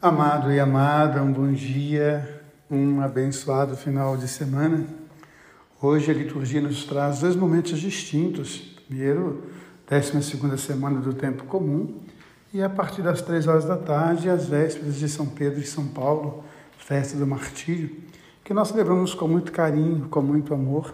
Amado 0.00 0.52
e 0.52 0.60
amada, 0.60 1.22
um 1.22 1.32
bom 1.32 1.50
dia, 1.50 2.42
um 2.70 3.00
abençoado 3.00 3.74
final 3.74 4.14
de 4.14 4.28
semana. 4.28 4.86
Hoje 5.80 6.10
a 6.10 6.14
liturgia 6.14 6.60
nos 6.60 6.84
traz 6.84 7.20
dois 7.20 7.34
momentos 7.34 7.78
distintos. 7.78 8.76
Primeiro, 8.86 9.44
12 9.88 10.58
semana 10.58 11.00
do 11.00 11.14
tempo 11.14 11.44
comum, 11.44 11.98
e 12.52 12.62
a 12.62 12.68
partir 12.68 13.00
das 13.00 13.22
três 13.22 13.46
horas 13.46 13.64
da 13.64 13.78
tarde, 13.78 14.28
as 14.28 14.46
vésperas 14.46 14.96
de 14.96 15.08
São 15.08 15.24
Pedro 15.24 15.60
e 15.60 15.66
São 15.66 15.86
Paulo, 15.86 16.44
festa 16.76 17.16
do 17.16 17.26
martírio, 17.26 17.96
que 18.44 18.52
nós 18.52 18.68
celebramos 18.68 19.14
com 19.14 19.26
muito 19.26 19.50
carinho, 19.50 20.10
com 20.10 20.20
muito 20.20 20.52
amor, 20.52 20.92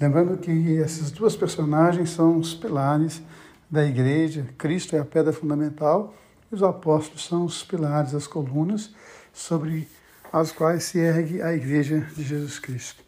lembrando 0.00 0.38
que 0.38 0.78
essas 0.78 1.10
duas 1.10 1.34
personagens 1.34 2.10
são 2.10 2.38
os 2.38 2.54
pilares 2.54 3.20
da 3.68 3.84
igreja, 3.84 4.46
Cristo 4.56 4.94
é 4.94 5.00
a 5.00 5.04
pedra 5.04 5.32
fundamental 5.32 6.14
os 6.50 6.62
apóstolos 6.62 7.24
são 7.24 7.44
os 7.44 7.62
pilares, 7.62 8.14
as 8.14 8.26
colunas 8.26 8.94
sobre 9.32 9.88
as 10.32 10.52
quais 10.52 10.84
se 10.84 10.98
ergue 10.98 11.42
a 11.42 11.54
Igreja 11.54 12.00
de 12.14 12.22
Jesus 12.22 12.58
Cristo. 12.58 13.02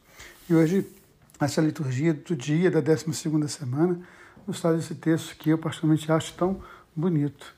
E 0.49 0.55
hoje, 0.55 0.87
essa 1.41 1.61
liturgia 1.61 2.15
do 2.15 2.35
dia 2.35 2.71
da 2.71 2.81
12 2.81 3.13
semana, 3.49 4.01
nos 4.47 4.61
traz 4.61 4.79
esse 4.81 4.95
texto 4.95 5.37
que 5.37 5.51
eu 5.51 5.59
particularmente 5.59 6.11
acho 6.11 6.33
tão 6.35 6.61
bonito. 6.97 7.55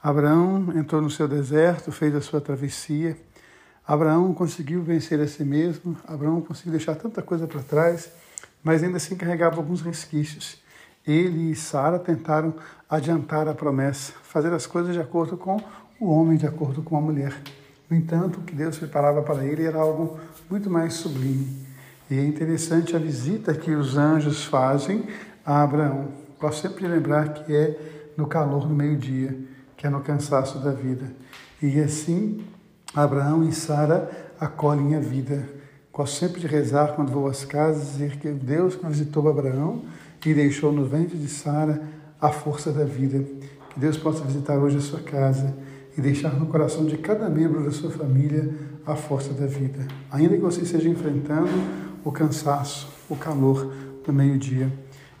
Abraão 0.00 0.72
entrou 0.76 1.02
no 1.02 1.10
seu 1.10 1.26
deserto, 1.26 1.90
fez 1.90 2.14
a 2.14 2.20
sua 2.20 2.40
travessia. 2.40 3.18
Abraão 3.86 4.32
conseguiu 4.32 4.82
vencer 4.82 5.20
a 5.20 5.26
si 5.26 5.44
mesmo. 5.44 5.96
Abraão 6.06 6.40
conseguiu 6.40 6.72
deixar 6.72 6.94
tanta 6.94 7.20
coisa 7.20 7.46
para 7.46 7.60
trás, 7.62 8.10
mas 8.62 8.82
ainda 8.82 8.98
assim 8.98 9.16
carregava 9.16 9.56
alguns 9.56 9.80
resquícios 9.80 10.58
ele 11.10 11.50
e 11.50 11.56
Sara 11.56 11.98
tentaram 11.98 12.54
adiantar 12.88 13.48
a 13.48 13.54
promessa, 13.54 14.12
fazer 14.22 14.52
as 14.52 14.66
coisas 14.66 14.92
de 14.92 15.00
acordo 15.00 15.36
com 15.36 15.58
o 15.98 16.10
homem, 16.10 16.36
de 16.36 16.46
acordo 16.46 16.82
com 16.82 16.96
a 16.96 17.00
mulher. 17.00 17.34
No 17.88 17.96
entanto, 17.96 18.40
o 18.40 18.42
que 18.42 18.54
Deus 18.54 18.78
preparava 18.78 19.22
para 19.22 19.44
ele 19.44 19.64
era 19.64 19.78
algo 19.78 20.18
muito 20.50 20.68
mais 20.68 20.94
sublime. 20.94 21.66
E 22.10 22.18
é 22.18 22.24
interessante 22.24 22.94
a 22.94 22.98
visita 22.98 23.54
que 23.54 23.70
os 23.70 23.96
anjos 23.96 24.44
fazem 24.44 25.04
a 25.44 25.62
Abraão. 25.62 26.08
Gosto 26.38 26.62
sempre 26.62 26.86
lembrar 26.86 27.32
que 27.32 27.54
é 27.54 28.12
no 28.16 28.26
calor 28.26 28.66
do 28.66 28.74
meio-dia, 28.74 29.36
que 29.76 29.86
é 29.86 29.90
no 29.90 30.00
cansaço 30.00 30.58
da 30.58 30.70
vida. 30.70 31.06
E 31.62 31.80
assim, 31.80 32.44
Abraão 32.94 33.46
e 33.48 33.52
Sara 33.52 34.10
acolhem 34.40 34.94
a 34.94 35.00
vida. 35.00 35.48
Gosto 35.92 36.18
sempre 36.18 36.40
de 36.40 36.46
rezar 36.46 36.94
quando 36.94 37.10
vou 37.10 37.26
às 37.26 37.44
casas, 37.44 37.92
dizer 37.92 38.18
que 38.18 38.30
Deus 38.30 38.76
que 38.76 38.86
visitou 38.86 39.28
Abraão 39.28 39.82
e 40.24 40.34
deixou 40.34 40.72
no 40.72 40.84
ventre 40.84 41.16
de 41.16 41.28
Sara 41.28 41.82
a 42.20 42.30
força 42.30 42.72
da 42.72 42.84
vida. 42.84 43.24
Que 43.70 43.80
Deus 43.80 43.96
possa 43.96 44.24
visitar 44.24 44.58
hoje 44.58 44.78
a 44.78 44.80
sua 44.80 45.00
casa 45.00 45.56
e 45.96 46.00
deixar 46.00 46.34
no 46.38 46.46
coração 46.46 46.84
de 46.84 46.96
cada 46.96 47.28
membro 47.28 47.64
da 47.64 47.70
sua 47.70 47.90
família 47.90 48.48
a 48.86 48.94
força 48.94 49.32
da 49.32 49.46
vida. 49.46 49.86
Ainda 50.10 50.36
que 50.36 50.42
você 50.42 50.62
esteja 50.62 50.88
enfrentando 50.88 51.50
o 52.04 52.12
cansaço, 52.12 52.88
o 53.08 53.16
calor 53.16 53.72
do 54.04 54.12
meio-dia. 54.12 54.72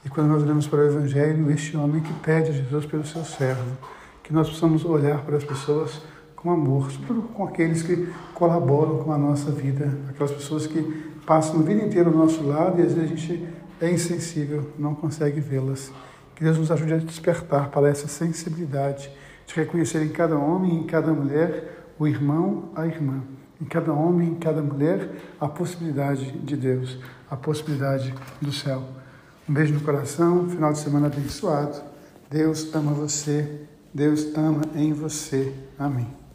E 0.04 0.08
quando 0.08 0.28
nós 0.28 0.42
olhamos 0.42 0.66
para 0.66 0.80
o 0.80 0.86
Evangelho, 0.86 1.50
este 1.50 1.76
homem 1.76 2.00
que 2.00 2.12
pede 2.14 2.50
a 2.50 2.52
Jesus 2.52 2.86
pelo 2.86 3.04
seu 3.04 3.24
servo, 3.24 3.76
que 4.22 4.32
nós 4.32 4.48
possamos 4.48 4.84
olhar 4.84 5.22
para 5.24 5.36
as 5.36 5.44
pessoas 5.44 6.00
com 6.34 6.50
amor, 6.50 6.90
sobretudo 6.90 7.22
com 7.22 7.44
aqueles 7.44 7.82
que 7.82 8.08
colaboram 8.32 8.98
com 8.98 9.12
a 9.12 9.18
nossa 9.18 9.50
vida, 9.50 9.92
aquelas 10.08 10.30
pessoas 10.30 10.66
que 10.66 10.80
passam 11.26 11.60
a 11.60 11.62
vida 11.62 11.84
inteira 11.84 12.08
ao 12.08 12.14
nosso 12.14 12.42
lado 12.44 12.80
e 12.80 12.82
às 12.82 12.92
vezes 12.92 13.10
a 13.10 13.14
gente 13.14 13.48
é 13.80 13.90
insensível, 13.90 14.70
não 14.78 14.94
consegue 14.94 15.40
vê-las. 15.40 15.92
Que 16.34 16.44
Deus 16.44 16.58
nos 16.58 16.70
ajude 16.70 16.94
a 16.94 16.98
despertar 16.98 17.70
para 17.70 17.88
essa 17.88 18.06
sensibilidade, 18.06 19.10
de 19.46 19.54
reconhecer 19.54 20.02
em 20.02 20.08
cada 20.08 20.36
homem 20.36 20.74
e 20.74 20.78
em 20.78 20.86
cada 20.86 21.12
mulher 21.12 21.92
o 21.98 22.06
irmão, 22.06 22.70
a 22.76 22.86
irmã. 22.86 23.22
Em 23.60 23.64
cada 23.64 23.92
homem, 23.92 24.28
em 24.28 24.34
cada 24.36 24.62
mulher, 24.62 25.10
a 25.40 25.48
possibilidade 25.48 26.30
de 26.30 26.56
Deus, 26.56 26.98
a 27.28 27.36
possibilidade 27.36 28.14
do 28.40 28.52
céu. 28.52 28.84
Um 29.48 29.52
beijo 29.52 29.74
no 29.74 29.80
coração, 29.80 30.48
final 30.48 30.72
de 30.72 30.78
semana 30.78 31.08
abençoado. 31.08 31.82
Deus 32.30 32.72
ama 32.74 32.92
você, 32.92 33.66
Deus 33.92 34.28
ama 34.36 34.62
em 34.74 34.92
você. 34.92 35.52
Amém. 35.78 36.27